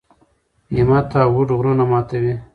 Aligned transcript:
همت 0.77 1.09
او 1.23 1.29
هوډ 1.35 1.49
غرونه 1.57 1.83
ماتوي. 1.91 2.33